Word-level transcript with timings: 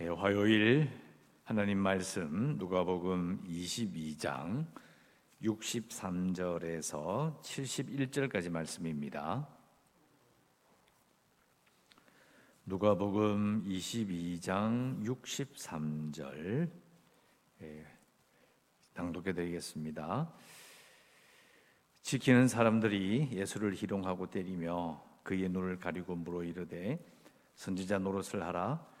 예, 0.00 0.08
화요일 0.08 0.88
하나님 1.44 1.76
말씀 1.78 2.56
누가복음 2.56 3.44
22장 3.46 4.66
63절에서 5.42 7.38
71절까지 7.42 8.50
말씀입니다. 8.50 9.46
누가복음 12.64 13.64
22장 13.64 15.04
63절 15.04 16.70
예, 17.60 17.86
낭독해 18.94 19.34
드리겠습니다. 19.34 20.32
지키는 22.00 22.48
사람들이 22.48 23.28
예수를 23.30 23.74
희롱하고 23.74 24.30
때리며 24.30 25.04
그의 25.22 25.50
눈을 25.50 25.78
가리고 25.78 26.16
물어 26.16 26.44
이르되 26.44 26.98
선지자 27.56 27.98
노릇을 27.98 28.42
하라 28.42 28.91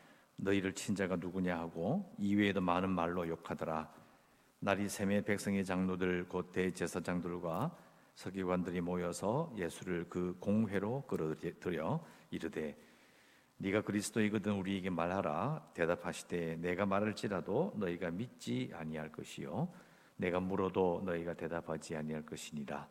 너희를 0.42 0.72
친 0.72 0.94
자가 0.94 1.16
누구냐 1.16 1.56
하고 1.56 2.12
이외에도 2.18 2.60
많은 2.60 2.90
말로 2.90 3.26
욕하더라. 3.28 3.88
날이 4.58 4.88
샘의 4.88 5.24
백성의 5.24 5.64
장로들 5.64 6.28
곧 6.28 6.50
대제사장들과 6.52 7.76
서기관들이 8.14 8.80
모여서 8.80 9.52
예수를 9.56 10.06
그 10.08 10.36
공회로 10.40 11.04
끌어들여 11.06 12.04
이르되 12.30 12.76
네가 13.58 13.82
그리스도이거든 13.82 14.52
우리에게 14.54 14.90
말하라. 14.90 15.70
대답하시되 15.74 16.56
내가 16.56 16.86
말할지라도 16.86 17.74
너희가 17.76 18.10
믿지 18.10 18.70
아니할 18.74 19.12
것이요. 19.12 19.68
내가 20.16 20.40
물어도 20.40 21.02
너희가 21.04 21.34
대답하지 21.34 21.96
아니할 21.96 22.26
것이니라. 22.26 22.88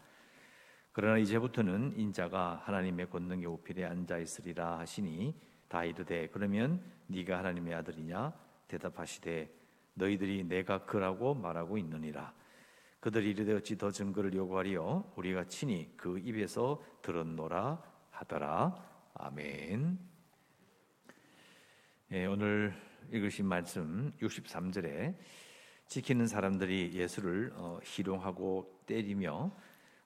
그러나 0.93 1.17
이제부터는 1.17 1.97
인자가 1.97 2.61
하나님의 2.63 3.09
권능의 3.09 3.45
우필에 3.45 3.85
앉아 3.85 4.17
있으리라 4.19 4.79
하시니 4.79 5.50
다 5.71 5.85
이르되 5.85 6.27
그러면 6.27 6.83
네가 7.07 7.37
하나님의 7.37 7.73
아들이냐? 7.75 8.33
대답하시되 8.67 9.49
너희들이 9.93 10.43
내가 10.43 10.85
그라고 10.85 11.33
말하고 11.33 11.77
있느니라. 11.77 12.33
그들이 12.99 13.29
이르되 13.29 13.53
어찌 13.53 13.77
더 13.77 13.89
증거를 13.89 14.33
요구하리요? 14.33 15.13
우리가 15.15 15.45
친히 15.45 15.89
그 15.95 16.19
입에서 16.19 16.83
들었노라 17.01 17.81
하더라. 18.09 18.75
아멘. 19.13 19.97
예, 22.11 22.25
오늘 22.25 22.73
읽으신 23.09 23.45
말씀 23.45 24.11
63절에 24.19 25.15
지키는 25.87 26.27
사람들이 26.27 26.91
예수를 26.93 27.53
어, 27.55 27.79
희롱하고 27.81 28.83
때리며 28.87 29.55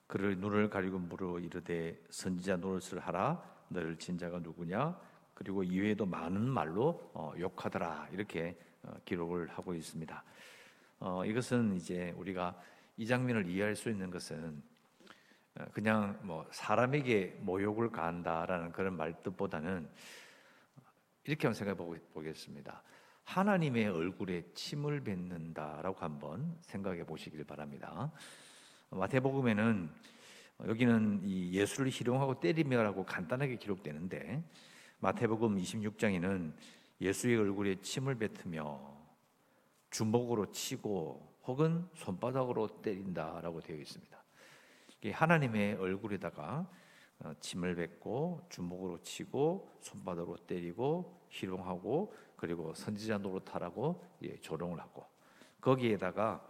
그를 0.06 0.38
눈을 0.38 0.70
가리고 0.70 1.00
물어 1.00 1.40
이르되 1.40 2.00
선지자 2.10 2.58
노릇을 2.58 3.00
하라. 3.00 3.56
너를 3.68 3.96
진자가 3.96 4.38
누구냐 4.38 4.96
그리고 5.36 5.62
이외에도 5.62 6.06
많은 6.06 6.40
말로 6.48 7.10
어, 7.12 7.34
욕하더라 7.38 8.08
이렇게 8.10 8.56
어, 8.82 8.94
기록을 9.04 9.48
하고 9.50 9.74
있습니다. 9.74 10.24
어, 11.00 11.26
이것은 11.26 11.76
이제 11.76 12.14
우리가 12.16 12.58
이 12.96 13.06
장면을 13.06 13.46
이해할 13.46 13.76
수 13.76 13.90
있는 13.90 14.10
것은 14.10 14.62
어, 15.56 15.64
그냥 15.74 16.18
뭐 16.22 16.46
사람에게 16.52 17.36
모욕을 17.40 17.90
가한다라는 17.90 18.72
그런 18.72 18.96
말뜻보다는 18.96 19.86
이렇게 21.24 21.46
한번 21.46 21.54
생각해 21.54 21.76
보겠습니다. 22.14 22.82
하나님의 23.24 23.88
얼굴에 23.88 24.42
침을 24.54 25.04
뱉는다라고 25.04 25.98
한번 25.98 26.56
생각해 26.62 27.04
보시길 27.04 27.44
바랍니다. 27.44 28.10
마태복음에는 28.88 29.90
여기는 30.66 31.20
이 31.24 31.52
예수를 31.52 31.90
희롱하고 31.90 32.40
때리며라고 32.40 33.04
간단하게 33.04 33.56
기록되는데 33.56 34.42
마태복음 34.98 35.56
26장에는 35.56 36.52
예수의 37.00 37.36
얼굴에 37.36 37.76
침을 37.76 38.14
뱉으며 38.14 38.80
주먹으로 39.90 40.50
치고 40.50 41.36
혹은 41.44 41.86
손바닥으로 41.94 42.80
때린다라고 42.82 43.60
되어 43.60 43.76
있습니다. 43.76 44.16
하나님의 45.12 45.74
얼굴에다가 45.74 46.68
어, 47.20 47.32
침을 47.40 47.74
뱉고 47.74 48.46
주먹으로 48.50 49.00
치고 49.02 49.78
손바닥으로 49.80 50.36
때리고 50.46 51.20
희롱하고 51.30 52.14
그리고 52.36 52.74
선지자 52.74 53.18
노릇하라고 53.18 54.04
예, 54.22 54.36
조롱을 54.38 54.80
하고 54.80 55.06
거기에다가 55.60 56.46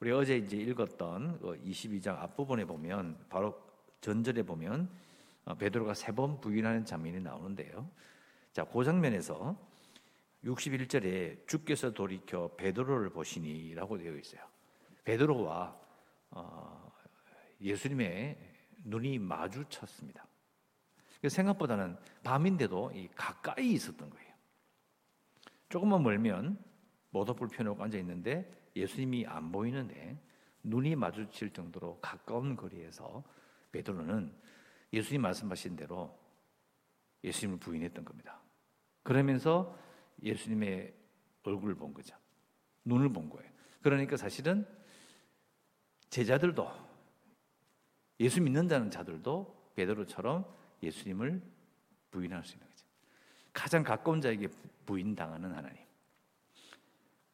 우리 0.00 0.10
어제 0.10 0.36
이제 0.36 0.56
읽었던 0.56 1.40
22장 1.40 2.16
그 2.16 2.22
앞부분에 2.22 2.64
보면 2.64 3.26
바로 3.28 3.60
전절에 4.00 4.42
보면 4.42 4.82
어, 4.82 4.88
베드로가 5.58 5.94
세 5.94 6.12
번 6.12 6.40
부인하는 6.40 6.84
장면이 6.84 7.20
나오는데요. 7.20 7.90
자, 8.52 8.64
그 8.64 8.84
장면에서 8.84 9.56
61절에 10.44 11.46
주께서 11.46 11.92
돌이켜 11.92 12.54
베드로를 12.56 13.10
보시니라고 13.10 13.98
되어 13.98 14.16
있어요. 14.16 14.42
베드로와 15.04 15.80
어, 16.30 16.92
예수님의 17.60 18.38
눈이 18.84 19.18
마주쳤습니다. 19.18 20.26
생각보다는 21.28 21.96
밤인데도 22.24 22.92
가까이 23.14 23.72
있었던 23.72 24.10
거예요. 24.10 24.32
조금만 25.68 26.02
멀면 26.02 26.58
모터불 27.10 27.48
펴놓고 27.48 27.82
앉아 27.82 27.96
있는데 27.98 28.70
예수님이 28.74 29.26
안 29.26 29.52
보이는데 29.52 30.20
눈이 30.64 30.96
마주칠 30.96 31.52
정도로 31.52 31.98
가까운 32.00 32.56
거리에서 32.56 33.22
베드로는 33.70 34.34
예수님 34.92 35.22
말씀하신 35.22 35.76
대로 35.76 36.18
예수님을 37.24 37.58
부인했던 37.58 38.04
겁니다. 38.04 38.40
그러면서 39.02 39.76
예수님의 40.22 40.94
얼굴을 41.44 41.74
본 41.74 41.94
거죠. 41.94 42.16
눈을 42.84 43.12
본 43.12 43.28
거예요. 43.30 43.50
그러니까 43.80 44.16
사실은 44.16 44.66
제자들도 46.10 46.70
예수 48.20 48.40
믿는다는 48.40 48.90
자들도 48.90 49.72
베드로처럼 49.74 50.44
예수님을 50.82 51.42
부인할 52.10 52.44
수 52.44 52.54
있는 52.54 52.68
거죠. 52.68 52.86
가장 53.52 53.82
가까운 53.82 54.20
자에게 54.20 54.48
부인당하는 54.86 55.54
하나님. 55.54 55.82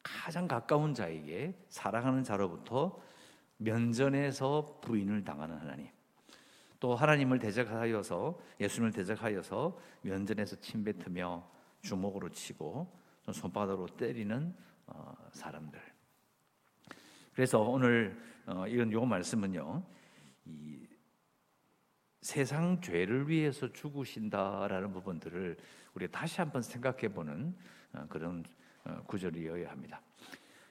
가장 0.01 0.47
가까운 0.47 0.93
자에게 0.93 1.53
사랑하는 1.69 2.23
자로부터 2.23 2.99
면전에서 3.57 4.79
부인을 4.81 5.23
당하는 5.23 5.57
하나님. 5.57 5.87
또 6.79 6.95
하나님을 6.95 7.39
대적하여서 7.39 8.39
예수님을 8.59 8.93
대적하여서 8.93 9.77
면전에서 10.01 10.55
침뱉으며 10.57 11.45
주먹으로 11.81 12.29
치고 12.29 12.99
손바닥으로 13.31 13.87
때리는 13.97 14.55
어, 14.87 15.15
사람들. 15.31 15.79
그래서 17.33 17.59
오늘 17.59 18.19
어, 18.45 18.67
이건 18.67 18.91
요 18.91 19.05
말씀은요. 19.05 19.83
이 20.45 20.87
세상 22.21 22.81
죄를 22.81 23.29
위해서 23.29 23.71
죽으신다라는 23.71 24.91
부분들을 24.91 25.57
우리 25.93 26.09
다시 26.09 26.41
한번 26.41 26.61
생각해 26.61 27.09
보는 27.09 27.55
어, 27.93 28.05
그런 28.09 28.43
구절이어야 29.05 29.69
합니다. 29.69 30.01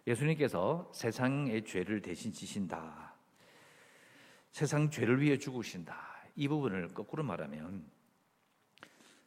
예수님께서 0.07 0.91
세상의 0.93 1.65
죄를 1.65 2.01
대신 2.01 2.33
지신다. 2.33 3.08
세상 4.59 4.91
죄를 4.91 5.21
위해 5.21 5.39
죽으신다. 5.39 5.97
이 6.35 6.49
부분을 6.49 6.89
거꾸로 6.89 7.23
말하면 7.23 7.89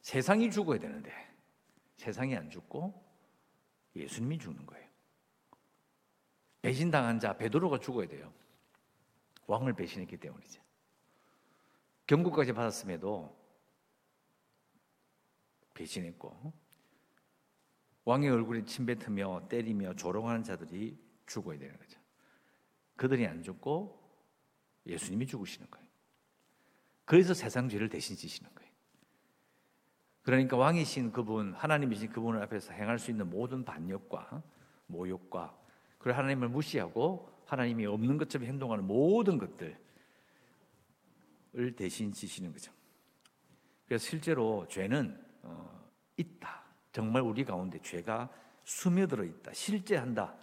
세상이 0.02 0.52
죽어야 0.52 0.78
되는데 0.78 1.10
세상이 1.96 2.36
안 2.36 2.50
죽고 2.50 3.02
예수님이 3.96 4.38
죽는 4.40 4.66
거예요. 4.66 4.86
배신당한 6.62 7.22
자 7.22 7.38
베드로가 7.38 7.80
죽어야 7.80 8.10
돼요. 8.10 8.34
왕을 9.48 9.72
배신했기 9.72 10.18
때문이죠. 10.18 10.62
경고까지 12.08 12.52
받았음에도 12.52 13.34
배신했고 15.74 16.52
왕의 18.04 18.30
얼굴에 18.32 18.66
침뱉으며 18.66 19.48
때리며 19.48 19.94
조롱하는 19.94 20.44
자들이 20.44 21.02
죽어야 21.26 21.58
되는 21.58 21.78
거죠. 21.78 22.02
그들이 22.98 23.26
안 23.26 23.42
죽고 23.42 24.01
예수님이 24.86 25.28
죽으시는 25.28 25.70
거예요. 25.70 25.88
그래서 27.06 27.34
세상 27.34 27.70
죄를 27.70 27.90
대신 27.90 28.16
지시는 28.16 28.50
거예요. 28.56 28.72
그러니까 30.24 30.56
왕이신 30.56 31.12
그분, 31.12 31.54
하나님이신 31.54 32.10
그분을 32.12 32.42
앞에서 32.44 32.74
행할 32.74 33.00
수 33.00 33.12
있는 33.12 33.30
모든 33.30 33.66
반역과 33.66 34.44
모욕과 34.88 35.58
그리고 35.98 36.18
하나님을 36.18 36.50
무시하고 36.50 37.32
하나님이 37.46 37.86
없는 37.86 38.18
것처럼 38.18 38.48
행동하는 38.48 38.86
모든 38.86 39.38
것들을 39.38 39.76
대신 41.76 42.12
지시는 42.12 42.52
거죠. 42.52 42.72
그래서 43.86 44.08
실제로 44.08 44.68
죄는 44.70 45.22
어, 45.44 45.90
있다. 46.18 46.64
정말 46.92 47.24
우리 47.24 47.44
가운데 47.44 47.80
죄가 47.82 48.30
스며들어 48.64 49.24
있다. 49.24 49.54
실제한다. 49.54 50.36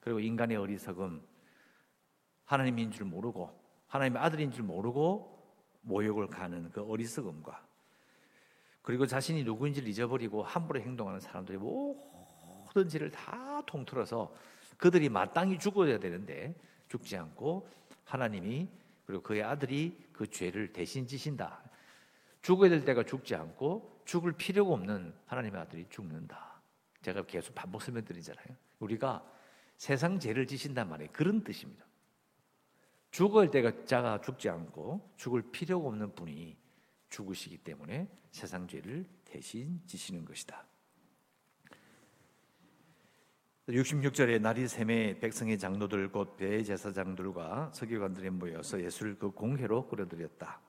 그리고 0.00 0.20
인간의 0.20 0.56
어리석음, 0.56 1.22
하나님인 2.44 2.90
줄 2.90 3.06
모르고 3.06 3.67
하나님의 3.88 4.22
아들인 4.22 4.50
줄 4.50 4.64
모르고 4.64 5.36
모욕을 5.82 6.28
가는 6.28 6.70
그 6.70 6.82
어리석음과 6.82 7.66
그리고 8.82 9.06
자신이 9.06 9.44
누구인지를 9.44 9.88
잊어버리고 9.88 10.42
함부로 10.42 10.80
행동하는 10.80 11.20
사람들이 11.20 11.58
모든 11.58 12.88
죄를 12.88 13.10
다 13.10 13.62
통틀어서 13.66 14.32
그들이 14.78 15.08
마땅히 15.08 15.58
죽어야 15.58 15.98
되는데 15.98 16.54
죽지 16.88 17.16
않고 17.16 17.68
하나님이 18.04 18.68
그리고 19.04 19.22
그의 19.22 19.42
아들이 19.42 20.08
그 20.12 20.26
죄를 20.30 20.72
대신 20.72 21.06
지신다. 21.06 21.60
죽어야 22.42 22.70
될 22.70 22.84
때가 22.84 23.02
죽지 23.04 23.34
않고 23.34 24.02
죽을 24.04 24.32
필요가 24.32 24.72
없는 24.72 25.12
하나님의 25.26 25.60
아들이 25.60 25.86
죽는다. 25.90 26.60
제가 27.02 27.24
계속 27.26 27.54
반복 27.54 27.82
설명드리잖아요. 27.82 28.46
우리가 28.80 29.24
세상 29.76 30.18
죄를 30.18 30.46
지신단 30.46 30.88
말이에요. 30.88 31.10
그런 31.12 31.44
뜻입니다. 31.44 31.84
죽을 33.10 33.50
때가 33.50 33.84
자가 33.84 34.20
죽지 34.20 34.48
않고 34.48 35.14
죽을 35.16 35.42
필요가 35.50 35.88
없는 35.88 36.14
분이 36.14 36.56
죽으시기 37.08 37.58
때문에 37.58 38.08
세상 38.30 38.66
죄를 38.68 39.06
대신 39.24 39.80
지시는 39.86 40.24
것이다. 40.24 40.64
66절에 43.68 44.40
날이 44.40 44.66
샘에 44.66 45.18
백성의 45.18 45.58
장로들 45.58 46.10
곧 46.10 46.36
대제사장들과 46.38 47.72
서기관들이 47.74 48.30
모여서 48.30 48.82
예수를 48.82 49.18
그 49.18 49.30
공회로 49.30 49.88
끌어들였다. 49.88 50.60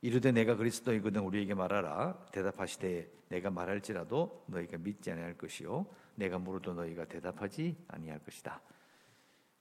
이르되 0.00 0.32
내가 0.32 0.56
그리스도이거든 0.56 1.20
우리에게 1.20 1.54
말하라 1.54 2.26
대답하시되 2.32 3.08
내가 3.28 3.50
말할지라도 3.50 4.44
너희가 4.46 4.78
믿지 4.78 5.12
아니할 5.12 5.36
것이요 5.38 5.86
내가 6.16 6.38
물어도 6.38 6.74
너희가 6.74 7.04
대답하지 7.04 7.76
아니할 7.88 8.18
것이다. 8.20 8.60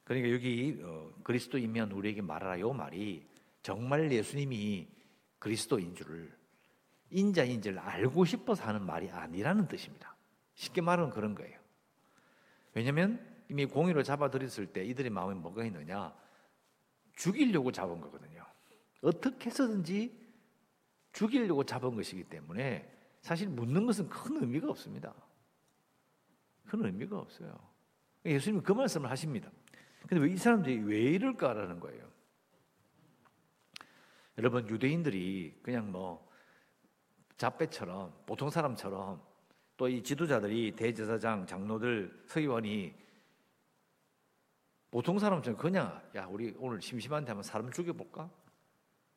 그러니까 0.04 0.32
여기 0.32 0.80
어, 0.84 1.12
그리스도이면 1.24 1.92
우리에게 1.92 2.22
말하라 2.22 2.60
요 2.60 2.74
말이 2.74 3.28
정말 3.62 4.12
예수님이 4.12 4.88
그리스도인 5.40 5.96
줄을 5.96 6.32
인자인 7.10 7.62
줄 7.62 7.78
알고 7.78 8.26
싶어서 8.26 8.64
하는 8.64 8.86
말이 8.86 9.10
아니라는 9.10 9.68
뜻입니다. 9.68 10.16
쉽게 10.56 10.82
말하면 10.82 11.12
그런 11.12 11.36
거예요. 11.36 11.60
왜냐하면 12.74 13.26
이미 13.50 13.66
공의로 13.66 14.02
잡아들였을 14.02 14.68
때 14.68 14.86
이들의 14.86 15.12
마음에 15.12 15.36
뭐가 15.36 15.66
있느냐? 15.66 16.16
죽이려고 17.16 17.72
잡은 17.72 18.00
거거든요. 18.00 18.46
어떻게 19.02 19.50
해서든지 19.50 20.18
죽이려고 21.12 21.66
잡은 21.66 21.96
것이기 21.96 22.24
때문에 22.24 22.90
사실 23.22 23.50
묻는 23.50 23.86
것은 23.86 24.08
큰 24.10 24.42
의미가 24.42 24.70
없습니다. 24.70 25.14
큰 26.66 26.86
의미가 26.86 27.20
없어요. 27.20 27.54
예수님이 28.26 28.64
그 28.64 28.72
말씀을 28.72 29.10
하십니다. 29.10 29.52
근데 30.08 30.24
왜 30.24 30.34
이 30.34 30.38
사람들이 30.38 30.80
왜 30.80 31.00
이럴까라는 31.14 31.80
거예요. 31.80 32.10
여러분 34.38 34.68
유대인들이 34.68 35.60
그냥 35.62 35.92
뭐 35.92 36.30
잡배처럼 37.38 38.14
보통 38.26 38.50
사람처럼 38.50 39.22
또 39.78 39.88
이 39.88 40.04
지도자들이 40.04 40.76
대제사장, 40.76 41.48
장로들, 41.48 42.26
서기관이 42.28 42.94
보통 44.92 45.18
사람처럼 45.18 45.58
그냥 45.58 46.02
야 46.16 46.26
우리 46.28 46.54
오늘 46.60 46.82
심심한데 46.82 47.32
한번 47.32 47.44
사람 47.44 47.72
죽여볼까? 47.72 48.30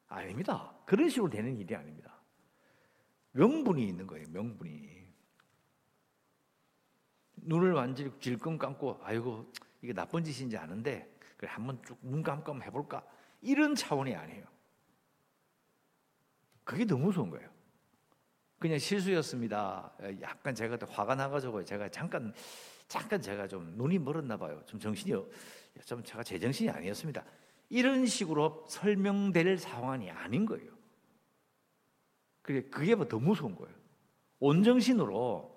아닙니다. 0.09 0.75
그런 0.87 1.09
식으로 1.09 1.29
되는 1.29 1.59
일이 1.59 1.75
아닙니다. 1.75 2.15
명분이 3.33 3.87
있는 3.87 4.07
거예요. 4.07 4.27
명분이 4.31 5.05
눈을 7.37 7.73
완전히 7.73 8.11
질끈 8.21 8.57
감고 8.57 9.01
아이고 9.03 9.53
이게 9.85 9.93
나쁜 9.93 10.25
짓인지 10.25 10.57
아는데 10.57 11.15
그래 11.37 11.51
한번 11.53 11.79
쭉 11.85 11.99
눈 12.03 12.23
감고 12.23 12.55
해볼까? 12.63 13.07
이런 13.43 13.75
차원이 13.75 14.15
아니에요. 14.15 14.47
그게 16.65 16.87
너무 16.87 17.07
무서운 17.07 17.29
거예요. 17.29 17.47
그냥 18.59 18.79
실수였습니다. 18.79 19.93
약간 20.23 20.55
제가 20.55 20.79
화가 20.89 21.15
나가지고 21.17 21.63
제가 21.67 21.91
잠깐 21.91 22.33
잠깐 22.89 23.21
제가 23.21 23.47
좀 23.47 23.75
눈이 23.77 23.99
멀었나 23.99 24.39
봐요. 24.39 24.63
좀 24.65 24.81
정신이 24.81 25.15
좀 25.85 26.03
제가 26.03 26.23
제 26.23 26.39
정신이 26.39 26.71
아니었습니다. 26.71 27.23
이런 27.69 28.07
식으로 28.07 28.65
설명될 28.67 29.59
상황이 29.59 30.11
아닌 30.11 30.47
거예요. 30.47 30.73
그게 32.41 32.63
그게 32.63 32.95
뭐더 32.95 33.19
무서운 33.19 33.55
거예요. 33.55 33.75
온 34.39 34.63
정신으로 34.63 35.55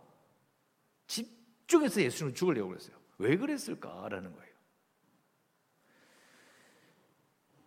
집중해서 1.05 2.01
예수님을 2.01 2.35
죽으려고 2.35 2.69
그랬어요. 2.69 2.97
왜 3.17 3.37
그랬을까라는 3.37 4.33
거예요. 4.33 4.47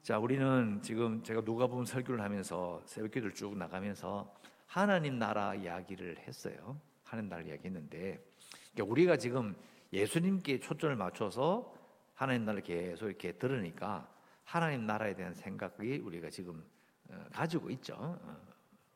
자, 0.03 0.19
우리는 0.19 0.81
지금 0.83 1.23
제가 1.23 1.43
누가복음 1.43 1.85
설교를 1.85 2.23
하면서 2.23 2.83
새벽기도를 2.87 3.35
쭉 3.35 3.57
나가면서 3.57 4.35
하나님 4.67 5.19
나라 5.19 5.55
이야기를 5.55 6.19
했어요. 6.21 6.81
하나님 7.05 7.29
나라 7.29 7.43
이야기했는데 7.43 8.25
그러니까 8.73 8.93
우리가 8.93 9.17
지금 9.17 9.55
예수님께 9.93 10.61
초점을 10.61 10.95
맞춰서 10.97 11.75
하나님 12.15 12.45
나라를 12.45 12.63
계속 12.63 13.07
이렇게 13.07 13.33
들으니까 13.33 14.09
하나님 14.45 14.87
나라에 14.87 15.15
대한 15.15 15.35
생각이 15.35 15.99
우리가 15.99 16.31
지금 16.31 16.65
어, 17.09 17.25
가지고 17.33 17.71
있죠. 17.71 17.95
어, 17.95 18.37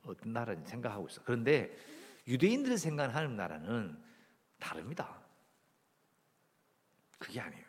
어떤 0.06 0.32
나라인지 0.32 0.70
생각하고 0.70 1.08
있어. 1.08 1.22
그런데 1.24 1.76
유대인들이 2.26 2.76
생각하는 2.76 3.14
하나님 3.14 3.36
나라는 3.36 4.02
다릅니다. 4.58 5.23
그게 7.24 7.40
아니에요. 7.40 7.64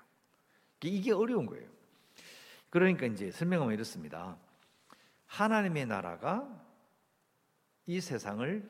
이게 0.83 1.13
어려운 1.13 1.45
거예요. 1.45 1.67
그러니까 2.69 3.05
이제 3.05 3.31
설명하면 3.31 3.73
이렇습니다. 3.73 4.37
하나님의 5.27 5.85
나라가 5.85 6.47
이 7.85 8.01
세상을 8.01 8.69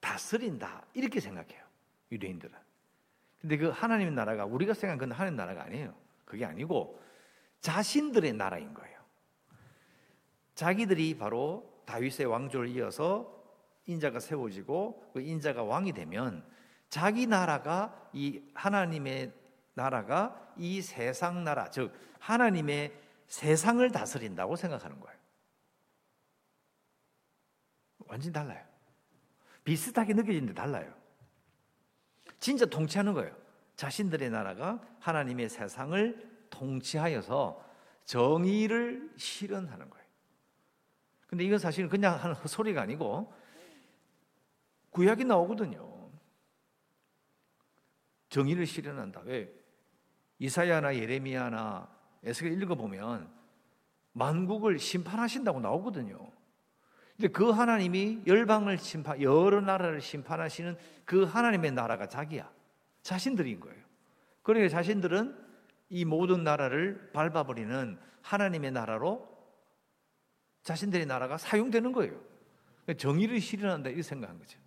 다스린다 0.00 0.84
이렇게 0.94 1.18
생각해요 1.20 1.62
유대인들은. 2.12 2.54
근데 3.40 3.56
그 3.56 3.68
하나님의 3.68 4.14
나라가 4.14 4.44
우리가 4.44 4.72
생각하는 4.72 5.14
하나님 5.14 5.36
나라가 5.36 5.64
아니에요. 5.64 5.94
그게 6.24 6.44
아니고 6.44 7.02
자신들의 7.60 8.32
나라인 8.34 8.72
거예요. 8.72 9.00
자기들이 10.54 11.18
바로 11.18 11.82
다윗의 11.86 12.26
왕조를 12.26 12.68
이어서 12.68 13.34
인자가 13.86 14.20
세워지고 14.20 15.10
그 15.12 15.20
인자가 15.20 15.64
왕이 15.64 15.92
되면 15.92 16.46
자기 16.88 17.26
나라가 17.26 18.08
이 18.12 18.40
하나님의 18.54 19.43
나라가 19.74 20.52
이 20.56 20.80
세상 20.80 21.44
나라 21.44 21.68
즉 21.70 21.92
하나님의 22.20 22.98
세상을 23.26 23.90
다스린다고 23.90 24.56
생각하는 24.56 25.00
거예요. 25.00 25.18
완전히 28.06 28.32
달라요. 28.32 28.64
비슷하게 29.64 30.14
느껴지는데 30.14 30.54
달라요. 30.54 30.94
진짜 32.38 32.66
통치하는 32.66 33.14
거예요. 33.14 33.34
자신들의 33.76 34.30
나라가 34.30 34.80
하나님의 35.00 35.48
세상을 35.48 36.46
통치하여서 36.50 37.64
정의를 38.04 39.12
실현하는 39.16 39.90
거예요. 39.90 40.04
근데 41.26 41.44
이건 41.44 41.58
사실은 41.58 41.88
그냥 41.88 42.14
하는 42.22 42.36
소리가 42.46 42.82
아니고 42.82 43.32
구약이 44.90 45.24
나오거든요. 45.24 46.10
정의를 48.28 48.66
실현한다. 48.66 49.20
왜? 49.20 49.63
이사야나 50.38 50.96
예레미야나 50.96 51.88
에스겔 52.24 52.60
읽어보면 52.62 53.30
만국을 54.12 54.78
심판하신다고 54.78 55.60
나오거든요. 55.60 56.18
근데 57.16 57.28
그 57.28 57.50
하나님이 57.50 58.22
열방을 58.26 58.78
심판, 58.78 59.22
여러 59.22 59.60
나라를 59.60 60.00
심판하시는 60.00 60.76
그 61.04 61.24
하나님의 61.24 61.72
나라가 61.72 62.08
자기야. 62.08 62.50
자신들인 63.02 63.60
거예요. 63.60 63.82
그러니까 64.42 64.68
자신들은 64.68 65.36
이 65.90 66.04
모든 66.04 66.42
나라를 66.42 67.10
밟아버리는 67.12 67.98
하나님의 68.22 68.72
나라로 68.72 69.28
자신들의 70.62 71.06
나라가 71.06 71.36
사용되는 71.38 71.92
거예요. 71.92 72.18
그러니까 72.82 73.00
정의를 73.00 73.40
실현한다 73.40 73.90
이렇게 73.90 74.02
생각한 74.02 74.38
거죠. 74.38 74.58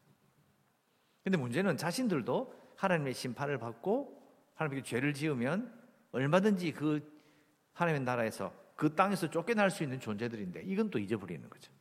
근데 1.23 1.37
문제는 1.37 1.75
자신들도 1.75 2.53
하나님의 2.77 3.13
심판을 3.13 3.57
받고 3.57 4.16
하나님께 4.57 4.83
죄를 4.83 5.13
지으면 5.13 5.73
얼마든지 6.11 6.73
그 6.73 7.01
하나님의 7.73 8.03
나라에서 8.03 8.53
그 8.75 8.93
땅에서 8.93 9.29
쫓겨날 9.29 9.71
수 9.71 9.83
있는 9.83 9.99
존재들인데 9.99 10.63
이건 10.65 10.89
또 10.89 10.99
잊어버리는 10.99 11.47
거죠. 11.49 11.71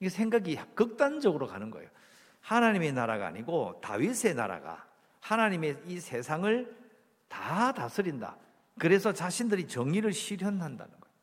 이게 0.00 0.08
생각이 0.08 0.56
극단적으로 0.74 1.46
가는 1.46 1.70
거예요. 1.70 1.88
하나님의 2.40 2.92
나라가 2.92 3.28
아니고 3.28 3.80
다윗의 3.80 4.34
나라가 4.34 4.86
하나님의 5.20 5.82
이 5.86 6.00
세상을 6.00 6.76
다 7.28 7.72
다스린다. 7.72 8.36
그래서 8.78 9.12
자신들이 9.12 9.68
정의를 9.68 10.12
실현한다는 10.12 10.92
거예요. 10.92 11.14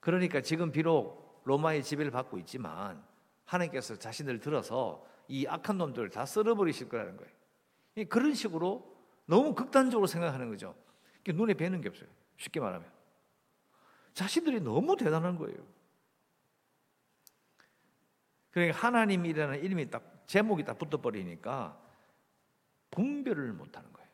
그러니까 0.00 0.40
지금 0.40 0.72
비록 0.72 1.42
로마의 1.44 1.84
지배를 1.84 2.10
받고 2.10 2.38
있지만 2.38 3.02
하나님께서 3.44 3.96
자신을 3.96 4.40
들어서 4.40 5.06
이 5.28 5.46
악한 5.46 5.78
놈들을 5.78 6.10
다 6.10 6.26
썰어버리실 6.26 6.88
거라는 6.88 7.16
거예요. 7.16 7.32
그런 8.08 8.34
식으로 8.34 8.92
너무 9.26 9.54
극단적으로 9.54 10.06
생각하는 10.06 10.48
거죠. 10.48 10.74
눈에 11.26 11.54
뵈는 11.54 11.80
게 11.80 11.88
없어요. 11.88 12.08
쉽게 12.36 12.60
말하면. 12.60 12.90
자신들이 14.12 14.60
너무 14.60 14.96
대단한 14.96 15.36
거예요. 15.38 15.56
그러니까 18.50 18.78
하나님이라는 18.78 19.62
이름이 19.62 19.90
딱 19.90 20.24
제목이 20.26 20.64
딱 20.64 20.78
붙어버리니까 20.78 21.80
분별을 22.90 23.52
못하는 23.52 23.92
거예요. 23.92 24.08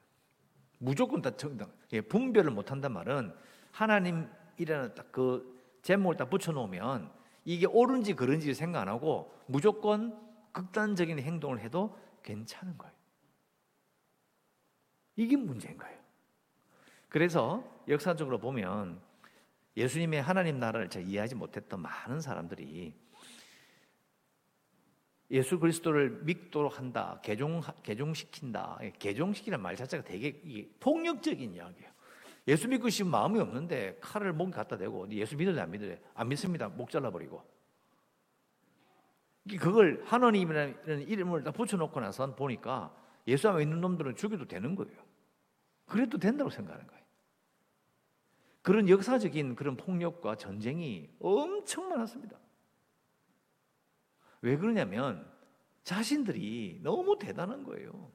무조건 0.79 1.21
다 1.21 1.37
정당. 1.37 1.71
예, 1.93 2.01
분별을 2.01 2.51
못한단 2.51 2.93
말은 2.93 3.35
하나님이라는 3.73 4.95
딱 4.95 5.13
그 5.13 5.61
제목을 5.83 6.17
딱 6.17 6.31
붙여놓으면 6.31 7.11
이게 7.45 7.67
옳은지 7.67 8.15
그른지 8.15 8.53
생각 8.55 8.83
안 8.83 8.89
하고 8.89 9.35
무조건 9.47 10.19
극단적인 10.53 11.19
행동을 11.19 11.61
해도 11.61 11.99
괜찮은 12.23 12.77
거예요. 12.77 12.95
이게 15.21 15.37
문제인 15.37 15.77
거예요. 15.77 15.99
그래서 17.11 17.63
역사적으로 17.89 18.39
보면 18.39 18.99
예수님의 19.77 20.23
하나님 20.23 20.59
나라를 20.59 20.89
잘 20.89 21.07
이해하지 21.07 21.35
못했던 21.35 21.79
많은 21.83 22.23
사람들이 22.23 22.95
예수 25.31 25.59
그리스도를 25.59 26.23
믿도록 26.23 26.79
한다, 26.79 27.21
개종, 27.23 27.61
개종시킨다. 27.83 28.79
개종시키는 28.99 29.61
말 29.61 29.77
자체가 29.77 30.05
되게 30.05 30.71
폭력적인 30.81 31.55
이야기예요. 31.55 31.91
예수 32.49 32.67
믿고 32.67 32.89
싶은 32.89 33.11
마음이 33.11 33.39
없는데 33.41 33.99
칼을 34.01 34.33
목에 34.33 34.53
갖다 34.53 34.79
대고 34.79 35.11
예수 35.13 35.37
믿을래 35.37 35.61
안 35.61 35.71
믿을래? 35.71 36.01
안 36.15 36.29
믿습니다. 36.31 36.69
목 36.69 36.91
잘라버리고. 36.91 37.45
그걸 39.51 40.03
하나님이라는 40.07 41.07
이름을 41.07 41.45
다 41.45 41.51
붙여놓고 41.51 42.01
나서 42.01 42.35
보니까 42.35 42.97
예수 43.29 43.51
안 43.51 43.59
믿는 43.59 43.83
놈들은 43.83 44.17
죽여도 44.17 44.49
되는 44.49 44.75
거예요. 44.75 45.10
그래도 45.91 46.19
된다고 46.19 46.49
생각하는 46.49 46.87
거예요. 46.87 47.01
그런 48.63 48.89
역사적인 48.89 49.57
그런 49.57 49.77
폭력과 49.77 50.37
전쟁이 50.37 51.11
엄청 51.19 51.89
많았습니다. 51.89 52.39
왜 54.43 54.57
그러냐면 54.57 55.29
자신들이 55.83 56.81
너무 56.83 57.19
대단한 57.19 57.65
거예요. 57.65 58.13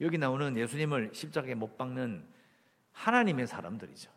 여기 0.00 0.18
나오는 0.18 0.56
예수님을 0.56 1.10
십자가에 1.12 1.54
못 1.54 1.76
박는 1.76 2.24
하나님의 2.92 3.48
사람들이죠. 3.48 4.12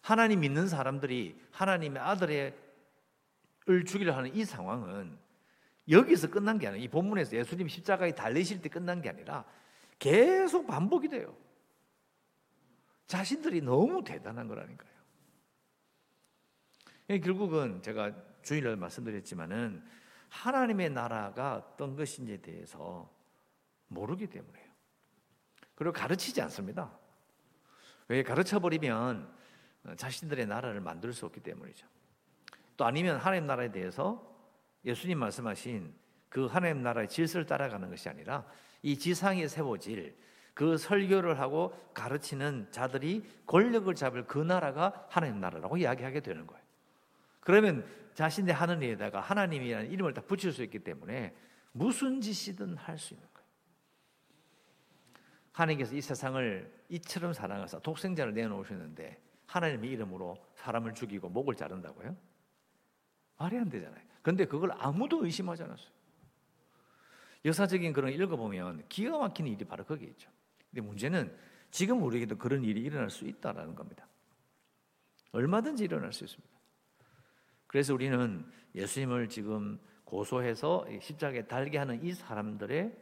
하나님 0.00 0.40
믿는 0.40 0.68
사람들이 0.68 1.38
하나님의 1.50 2.02
아들을 2.02 2.54
죽이려 3.86 4.16
하는 4.16 4.34
이 4.34 4.44
상황은 4.44 5.18
여기서 5.90 6.30
끝난 6.30 6.58
게 6.58 6.66
아니라 6.66 6.82
이 6.82 6.88
본문에서 6.88 7.36
예수님 7.36 7.68
십자가에 7.68 8.14
달리실 8.14 8.62
때 8.62 8.70
끝난 8.70 9.02
게 9.02 9.10
아니라 9.10 9.44
계속 10.04 10.66
반복이 10.66 11.08
돼요. 11.08 11.34
자신들이 13.06 13.62
너무 13.62 14.04
대단한 14.04 14.48
거라니까요. 14.48 14.92
결국은 17.22 17.80
제가 17.80 18.12
주일날 18.42 18.76
말씀드렸지만은 18.76 19.82
하나님의 20.28 20.90
나라가 20.90 21.54
어떤 21.54 21.96
것인지에 21.96 22.36
대해서 22.42 23.10
모르기 23.88 24.26
때문에요. 24.26 24.66
그리고 25.74 25.94
가르치지 25.94 26.42
않습니다. 26.42 26.98
왜 28.08 28.22
가르쳐 28.22 28.60
버리면 28.60 29.34
자신들의 29.96 30.44
나라를 30.44 30.82
만들 30.82 31.14
수 31.14 31.24
없기 31.24 31.40
때문이죠. 31.40 31.86
또 32.76 32.84
아니면 32.84 33.16
하나님 33.16 33.46
나라에 33.46 33.72
대해서 33.72 34.30
예수님 34.84 35.18
말씀하신 35.18 35.94
그 36.28 36.44
하나님 36.44 36.82
나라의 36.82 37.08
질서를 37.08 37.46
따라가는 37.46 37.88
것이 37.88 38.10
아니라 38.10 38.46
이 38.84 38.98
지상에 38.98 39.48
세워질 39.48 40.14
그 40.52 40.76
설교를 40.76 41.40
하고 41.40 41.72
가르치는 41.94 42.68
자들이 42.70 43.24
권력을 43.46 43.92
잡을 43.94 44.26
그 44.26 44.38
나라가 44.38 45.06
하나님 45.08 45.40
나라라고 45.40 45.78
이야기하게 45.78 46.20
되는 46.20 46.46
거예요. 46.46 46.62
그러면 47.40 47.86
자신의 48.12 48.54
하는 48.54 48.82
일에다가 48.82 49.20
하나님이라는 49.20 49.90
이름을 49.90 50.12
다 50.12 50.20
붙일 50.20 50.52
수 50.52 50.62
있기 50.62 50.80
때문에 50.80 51.34
무슨 51.72 52.20
짓이든 52.20 52.76
할 52.76 52.98
수 52.98 53.14
있는 53.14 53.26
거예요. 53.32 53.48
하나님께서 55.52 55.94
이 55.94 56.02
세상을 56.02 56.84
이처럼 56.90 57.32
사랑하사 57.32 57.78
독생자를 57.78 58.34
내놓으셨는데 58.34 59.18
하나님의 59.46 59.90
이름으로 59.92 60.36
사람을 60.56 60.92
죽이고 60.92 61.30
목을 61.30 61.54
자른다고요? 61.54 62.14
말이 63.38 63.56
안 63.56 63.70
되잖아요. 63.70 64.02
그런데 64.20 64.44
그걸 64.44 64.72
아무도 64.78 65.24
의심하지 65.24 65.62
않았어요. 65.62 65.93
역사적인 67.44 67.92
그런 67.92 68.12
읽어보면 68.12 68.84
기가 68.88 69.18
막히는 69.18 69.50
일이 69.52 69.64
바로 69.64 69.84
거기에 69.84 70.08
있죠. 70.08 70.30
근데 70.70 70.80
문제는 70.80 71.36
지금 71.70 72.02
우리에게도 72.02 72.38
그런 72.38 72.64
일이 72.64 72.80
일어날 72.80 73.10
수 73.10 73.26
있다라는 73.26 73.74
겁니다. 73.74 74.06
얼마든지 75.32 75.84
일어날 75.84 76.12
수 76.12 76.24
있습니다. 76.24 76.54
그래서 77.66 77.92
우리는 77.92 78.46
예수님을 78.74 79.28
지금 79.28 79.80
고소해서 80.04 80.86
십자가에 81.00 81.46
달게 81.46 81.78
하는 81.78 82.02
이 82.04 82.12
사람들의 82.12 82.96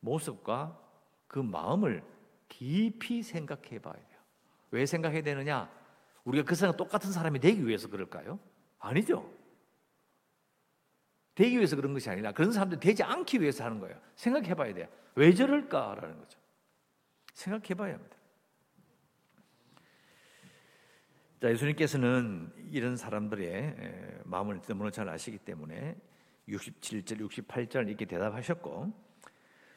모습과 0.00 0.80
그 1.26 1.38
마음을 1.38 2.02
깊이 2.48 3.22
생각해 3.22 3.80
봐야 3.80 3.94
돼요. 3.94 4.18
왜 4.70 4.86
생각해야 4.86 5.22
되느냐? 5.22 5.70
우리가 6.24 6.44
그 6.44 6.54
사람 6.54 6.76
똑같은 6.76 7.12
사람이 7.12 7.38
되기 7.40 7.66
위해서 7.66 7.88
그럴까요? 7.88 8.38
아니죠. 8.78 9.30
되기 11.36 11.56
위해서 11.56 11.76
그런 11.76 11.92
것이 11.92 12.08
아니라 12.10 12.32
그런 12.32 12.50
사람들 12.50 12.80
되지 12.80 13.02
않기 13.02 13.40
위해서 13.40 13.62
하는 13.62 13.78
거예요. 13.78 13.96
생각해 14.16 14.54
봐야 14.54 14.74
돼요. 14.74 14.88
왜 15.14 15.32
저럴까라는 15.32 16.18
거죠. 16.18 16.38
생각해 17.34 17.74
봐야 17.74 17.94
합니다. 17.94 18.16
자, 21.40 21.50
예수님께서는 21.50 22.50
이런 22.72 22.96
사람들의 22.96 24.22
마음을 24.24 24.62
너무나 24.62 24.90
잘 24.90 25.08
아시기 25.10 25.36
때문에 25.36 25.94
67절, 26.48 27.28
68절 27.28 27.88
이렇게 27.88 28.06
대답하셨고 28.06 28.92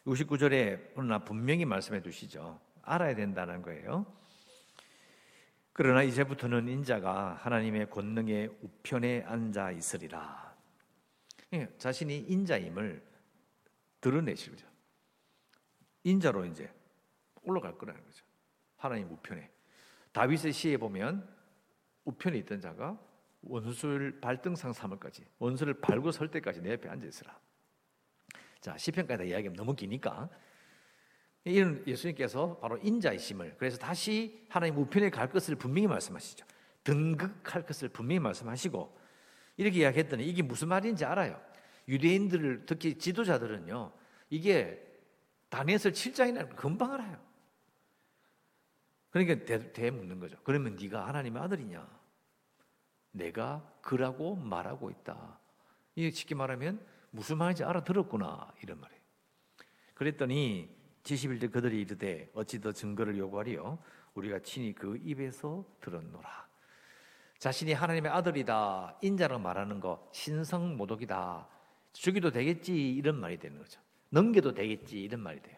69절에 0.05 0.91
그러나 0.95 1.19
분명히 1.19 1.65
말씀해 1.65 2.01
두시죠. 2.01 2.57
알아야 2.83 3.15
된다는 3.15 3.61
거예요. 3.61 4.05
그러나 5.73 6.03
이제부터는 6.03 6.69
인자가 6.69 7.37
하나님의 7.41 7.89
권능의 7.89 8.49
우편에 8.61 9.23
앉아 9.27 9.71
있으리라. 9.71 10.48
예, 11.53 11.67
자신이 11.77 12.19
인자임을 12.19 13.01
드러내시죠. 14.01 14.67
인자로 16.03 16.45
이제 16.45 16.71
올라갈 17.43 17.77
거라는 17.77 18.03
거죠. 18.03 18.23
하나님 18.77 19.09
우편에. 19.11 19.49
다윗의 20.11 20.53
시에 20.53 20.77
보면 20.77 21.27
우편에 22.05 22.37
있던 22.39 22.61
자가 22.61 22.99
원수를 23.41 24.19
발등상 24.19 24.73
삼을까지 24.73 25.25
원수를 25.39 25.75
밟고 25.75 26.11
설 26.11 26.29
때까지 26.31 26.61
내 26.61 26.73
옆에 26.73 26.89
앉아 26.89 27.07
있으라. 27.07 27.39
자 28.59 28.77
시편까지 28.77 29.17
다 29.17 29.23
이야기하면 29.23 29.55
너무 29.55 29.75
기니까 29.75 30.29
이런 31.45 31.83
예수님께서 31.87 32.57
바로 32.57 32.77
인자이심을 32.77 33.55
그래서 33.57 33.77
다시 33.77 34.45
하나님 34.49 34.77
우편에 34.77 35.09
갈 35.09 35.29
것을 35.29 35.55
분명히 35.55 35.87
말씀하시죠. 35.87 36.45
등극할 36.83 37.65
것을 37.65 37.89
분명히 37.89 38.19
말씀하시고 38.19 38.98
이렇게 39.59 39.79
이야기했더니 39.79 40.25
이게 40.25 40.41
무슨 40.41 40.69
말인지 40.69 41.03
알아요. 41.03 41.37
유대인들을 41.89 42.65
특히 42.65 42.97
지도자들은요. 42.97 43.91
이게 44.29 44.81
다니엘서 45.49 45.89
7장이나 45.89 46.55
금방 46.55 46.93
알아요. 46.93 47.19
그러니까 49.09 49.43
대, 49.43 49.73
대 49.73 49.91
묻는 49.91 50.21
거죠. 50.21 50.37
그러면 50.45 50.77
네가 50.77 51.05
하나님의 51.07 51.41
아들이냐? 51.43 51.85
내가 53.11 53.69
그라고 53.81 54.37
말하고 54.37 54.91
있다. 54.91 55.37
이게 55.95 56.09
쉽게 56.09 56.35
말하면 56.35 56.79
무슨 57.11 57.37
말인지 57.37 57.65
알아들었구나 57.65 58.53
이런 58.63 58.79
말이에요. 58.79 59.01
그랬더니 59.93 60.73
71대 61.03 61.51
그들이 61.51 61.81
이르되 61.81 62.31
어찌 62.33 62.61
더 62.61 62.71
증거를 62.71 63.17
요구하리요? 63.17 63.77
우리가 64.13 64.39
친히 64.39 64.73
그 64.73 64.97
입에서 65.03 65.65
들었노라. 65.81 66.48
자신이 67.39 67.73
하나님의 67.73 68.11
아들이다 68.11 68.97
인자로 69.01 69.39
말하는 69.39 69.79
거 69.79 70.09
신성 70.11 70.75
모독이다 70.75 71.47
죽이도 71.93 72.31
되겠지 72.31 72.95
이런 72.95 73.15
말이 73.15 73.37
되는 73.37 73.57
거죠. 73.57 73.81
넘겨도 74.09 74.53
되겠지 74.53 75.01
이런 75.01 75.21
말이 75.21 75.41
돼요. 75.41 75.57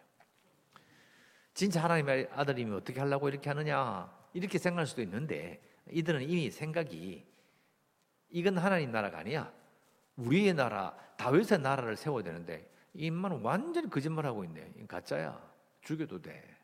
진짜 1.54 1.84
하나님의 1.84 2.30
아들이면 2.32 2.78
어떻게 2.78 3.00
하려고 3.00 3.28
이렇게 3.28 3.50
하느냐 3.50 4.10
이렇게 4.34 4.58
생각할 4.58 4.86
수도 4.88 5.02
있는데 5.02 5.62
이들은 5.90 6.22
이미 6.22 6.52
생각이 6.52 7.26
이건 8.30 8.58
하나님 8.58 8.92
나라가 8.92 9.20
아니야. 9.20 9.52
우리의 10.16 10.54
나라 10.54 10.96
다윗의 11.18 11.60
나라를 11.60 11.98
세워야 11.98 12.24
되는데 12.24 12.70
이만 12.94 13.42
완전히 13.42 13.90
거짓말하고 13.90 14.44
있네. 14.44 14.86
가짜야. 14.88 15.52
죽여도 15.82 16.22
돼. 16.22 16.58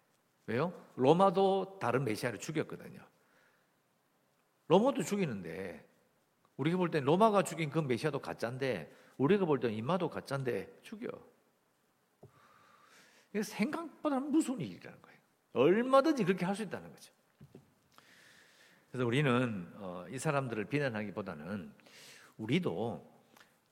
왜요? 0.45 0.71
로마도 0.95 1.79
다른 1.79 2.03
메시아를 2.03 2.39
죽였거든요. 2.39 3.01
로마도 4.67 5.03
죽이는데 5.03 5.85
우리가 6.57 6.77
볼 6.77 6.89
땐 6.89 7.03
로마가 7.03 7.43
죽인 7.43 7.69
그 7.69 7.79
메시아도 7.79 8.19
가짜인데 8.19 8.91
우리가 9.17 9.45
볼땐 9.45 9.71
이마도 9.71 10.09
가짜인데 10.09 10.79
죽여. 10.83 11.07
생각보다 13.41 14.19
무서운 14.19 14.59
일이라는 14.61 15.01
거예요. 15.01 15.17
얼마든지 15.53 16.23
그렇게 16.23 16.45
할 16.45 16.55
수 16.55 16.63
있다는 16.63 16.91
거죠. 16.91 17.13
그래서 18.91 19.05
우리는 19.05 19.71
어, 19.75 20.05
이 20.09 20.17
사람들을 20.17 20.65
비난하기보다는 20.65 21.71
우리도 22.37 23.17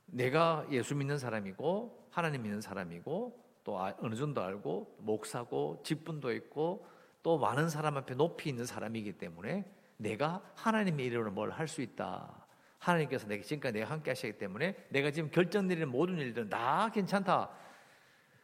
내가 0.08 0.68
예수 0.72 0.96
믿는 0.96 1.18
사람이고 1.18 2.10
하나님 2.12 2.44
믿는 2.44 2.62
사람이고 2.62 3.44
또 3.64 3.80
아, 3.80 3.96
어느 4.00 4.14
정도 4.16 4.42
알고 4.44 4.98
목사고 5.00 5.82
직분도 5.84 6.32
있고 6.34 6.86
또 7.24 7.40
많은 7.40 7.70
사람 7.70 7.98
앞에 7.98 8.14
높이 8.14 8.50
있는 8.50 8.66
사람이기 8.66 9.14
때문에 9.14 9.66
내가 9.98 10.44
하나님의 10.56 11.06
이름으로 11.08 11.32
뭘 11.32 11.52
할 11.52 11.68
수 11.68 11.82
있다. 11.82 12.46
하나님께서 12.80 13.28
내가 13.28 13.44
지금까지 13.44 13.74
내가 13.80 13.90
함께 13.92 14.12
하시기 14.12 14.38
때문에 14.38 14.88
내가 14.90 15.10
지금 15.12 15.32
결정 15.32 15.68
내리는 15.68 15.90
모든 15.90 16.18
일들은 16.18 16.50
다 16.50 16.90
괜찮다. 16.92 17.50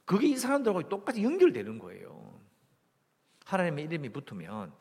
그게 0.05 0.27
이 0.27 0.35
사람들하고 0.37 0.89
똑같이 0.89 1.23
연결되는 1.23 1.77
거예요. 1.77 2.39
하나님의 3.45 3.85
이름이 3.85 4.09
붙으면 4.09 4.73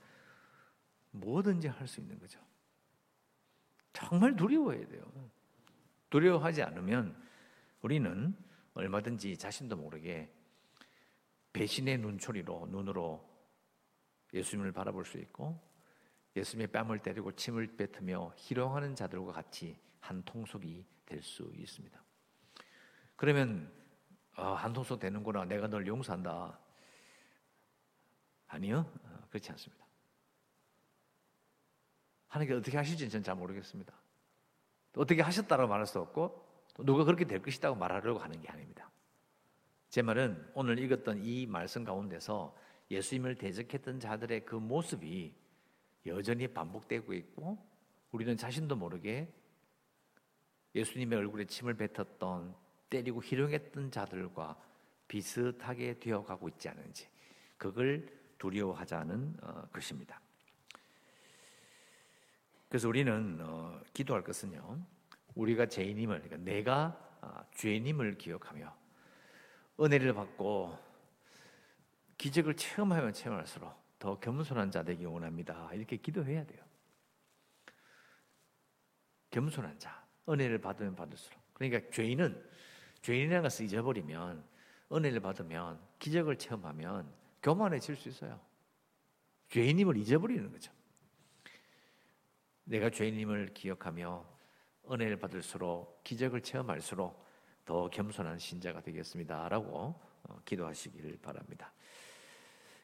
뭐든지 1.11 1.69
할 1.69 1.87
수 1.87 2.00
있는 2.00 2.19
거죠. 2.19 2.41
정말 3.93 4.35
두려워해야 4.37 4.87
돼요. 4.87 5.03
두려워하지 6.09 6.62
않으면 6.62 7.21
우리는 7.83 8.35
얼마든지 8.75 9.37
자신도 9.37 9.77
모르게 9.77 10.33
배신의 11.53 11.99
눈초리로 11.99 12.69
눈으로 12.71 13.29
예수님을 14.33 14.73
바라볼 14.73 15.05
수 15.05 15.19
있고 15.19 15.61
예수님의 16.37 16.69
뺨을 16.69 17.01
때리고 17.01 17.33
침을 17.33 17.77
뱉으며 17.77 18.33
희롱하는 18.37 18.95
자들과 18.95 19.33
같이 19.33 19.77
한 20.01 20.23
통속이 20.23 20.87
될 21.07 21.23
수 21.23 21.51
있습니다. 21.57 22.01
그러면 23.17 23.71
아, 24.37 24.53
한 24.55 24.73
통속 24.73 24.99
되는구나. 25.01 25.45
내가 25.45 25.67
널 25.67 25.87
용서한다. 25.87 26.59
아니요, 28.47 28.91
어, 29.05 29.27
그렇지 29.29 29.51
않습니다. 29.51 29.85
하나님께 32.29 32.55
어떻게 32.55 32.77
하실지는 32.77 33.11
저는 33.11 33.25
잘 33.25 33.35
모르겠습니다. 33.35 33.93
어떻게 34.97 35.21
하셨다고 35.21 35.67
말할 35.67 35.87
수 35.87 35.99
없고 35.99 36.65
누가 36.79 37.05
그렇게 37.05 37.25
될 37.25 37.43
것이라고 37.43 37.77
말하려고 37.77 38.21
하는 38.21 38.41
게 38.41 38.49
아닙니다. 38.49 38.91
제 39.89 40.01
말은 40.03 40.53
오늘 40.55 40.79
읽었던 40.79 41.23
이 41.25 41.47
말씀 41.47 41.85
가운데서 41.85 42.57
예수님을 42.91 43.37
대적했던 43.37 44.01
자들의 44.01 44.47
그 44.47 44.55
모습이 44.55 45.35
여전히 46.07 46.49
반복되고 46.49 47.12
있고 47.12 47.59
우리는 48.12 48.37
자신도 48.37 48.76
모르게 48.76 49.33
예수님의 50.75 51.19
얼굴에 51.19 51.45
침을 51.47 51.75
뱉었던 51.75 52.54
때리고 52.88 53.23
희롱했던 53.23 53.90
자들과 53.90 54.57
비슷하게 55.09 55.99
되어가고 55.99 56.49
있지 56.50 56.69
않은지 56.69 57.09
그걸 57.57 58.09
두려워하자는 58.38 59.37
어, 59.42 59.69
것입니다. 59.73 60.21
그래서 62.69 62.88
우리는 62.88 63.38
어, 63.42 63.80
기도할 63.92 64.23
것은요. 64.23 64.80
우리가 65.35 65.66
죄인임을 65.66 66.23
그러니까 66.23 66.37
내가 66.50 67.19
아, 67.21 67.45
죄인임을 67.54 68.16
기억하며 68.16 68.75
은혜를 69.80 70.14
받고 70.14 70.78
기적을 72.16 72.57
체험하면 72.57 73.12
체험할수록 73.12 73.80
더 74.00 74.19
겸손한 74.19 74.71
자 74.73 74.83
되기 74.83 75.04
원합니다. 75.04 75.71
이렇게 75.75 75.99
기도해야 75.99 76.45
돼요. 76.45 76.64
겸손한 79.30 79.78
자, 79.78 80.04
은혜를 80.28 80.59
받으면 80.59 80.97
받을수록. 80.97 81.38
그러니까 81.52 81.88
죄인은 81.90 82.50
죄인이라는 83.02 83.42
것을 83.42 83.66
잊어버리면 83.66 84.42
은혜를 84.90 85.21
받으면 85.21 85.78
기적을 85.99 86.37
체험하면 86.37 87.12
교만해질 87.42 87.95
수 87.95 88.09
있어요. 88.09 88.40
죄인임을 89.50 89.97
잊어버리는 89.99 90.50
거죠. 90.50 90.73
내가 92.64 92.88
죄인임을 92.88 93.52
기억하며 93.52 94.26
은혜를 94.90 95.19
받을수록 95.19 96.02
기적을 96.04 96.40
체험할수록 96.40 97.23
더 97.66 97.90
겸손한 97.90 98.38
신자가 98.38 98.80
되겠습니다라고 98.80 100.00
어, 100.23 100.40
기도하시기를 100.45 101.19
바랍니다. 101.21 101.73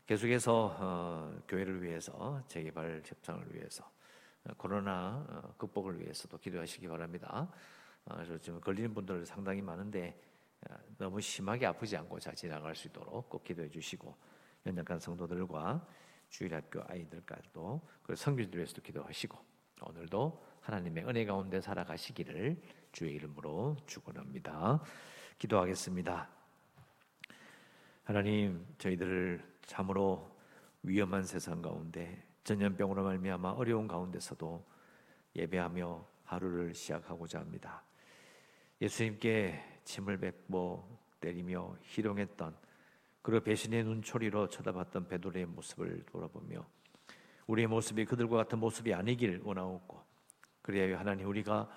계속해서 0.07 0.77
어, 0.79 1.42
교회를 1.49 1.83
위해서 1.83 2.40
재개발 2.47 3.03
협상을 3.05 3.53
위해서 3.53 3.90
어, 4.45 4.53
코로나 4.57 5.27
어, 5.29 5.55
극복을 5.59 5.99
위해서도 6.01 6.38
기도하시기 6.38 6.87
바랍니다. 6.87 7.51
어, 8.05 8.23
지금 8.40 8.61
걸리는 8.61 8.95
분들 8.95 9.27
상당히 9.27 9.61
많은데 9.62 10.16
어, 10.71 10.77
너무 10.97 11.21
심하게 11.21 11.66
아프지 11.66 11.97
않고 11.97 12.21
잘 12.21 12.37
지나갈 12.37 12.77
수 12.77 12.87
있도록 12.87 13.29
꼭 13.29 13.42
기도해 13.42 13.69
주시고 13.69 14.16
연약한 14.64 15.01
성도들과 15.01 15.85
주일학교 16.29 16.83
아이들까지도 16.87 17.81
그리고 18.05 18.14
성교들 18.14 18.59
위해서도 18.59 18.83
기도하시고 18.83 19.37
오늘도 19.83 20.47
하나님의 20.61 21.05
은혜 21.05 21.25
가운데 21.25 21.61
살아가시기를 21.61 22.62
주의 22.92 23.12
이름으로 23.16 23.77
축원합니다. 23.87 24.81
기도하겠습니다. 25.38 26.29
하나님 28.05 28.64
저희들을 28.79 29.56
참으로 29.66 30.35
위험한 30.83 31.24
세상 31.24 31.61
가운데 31.61 32.24
전염병으로 32.44 33.02
말미암아 33.02 33.52
어려운 33.52 33.88
가운데서도 33.88 34.64
예배하며 35.35 36.07
하루를 36.24 36.74
시작하고자 36.74 37.40
합니다. 37.40 37.83
예수님께 38.81 39.81
침을 39.85 40.18
뱉고 40.18 40.98
때리며 41.20 41.76
희롱했던 41.83 42.57
그리고 43.22 43.42
배신의 43.42 43.85
눈초리로 43.85 44.48
쳐다봤던 44.48 45.09
베드로의 45.09 45.46
모습을 45.46 46.05
돌아보며 46.07 46.64
우리의 47.48 47.66
모습이 47.66 48.05
그들과 48.05 48.37
같은 48.37 48.59
모습이 48.59 48.94
아니길 48.94 49.40
원하옵고 49.44 50.00
그래야 50.62 50.98
하나님 50.98 51.29
우리가 51.29 51.68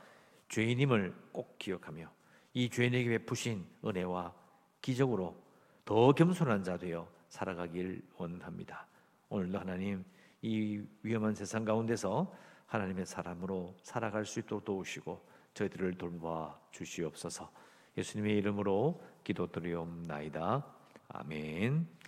죄인임을 0.50 1.16
꼭 1.32 1.58
기억하며 1.58 2.12
이 2.54 2.70
죄인에게 2.70 3.10
베푸신 3.10 3.66
은혜와 3.86 4.34
기적으로 4.82 5.42
더 5.86 6.12
겸손한 6.12 6.64
자 6.64 6.78
되어 6.78 7.08
살아가길 7.30 8.02
원합니다. 8.18 8.88
오늘도 9.30 9.60
하나님 9.60 10.04
이 10.42 10.82
위험한 11.04 11.36
세상 11.36 11.64
가운데서 11.64 12.34
하나님의 12.66 13.06
사람으로 13.06 13.76
살아갈 13.82 14.26
수 14.26 14.40
있도록 14.40 14.66
도우시고 14.66 15.26
저희들을 15.54 15.98
돌봐 15.98 16.60
주시옵소서. 16.72 17.52
예수님의 17.98 18.38
이름으로 18.38 19.02
기도드리옵나이다. 19.24 20.66
아멘. 21.10 22.00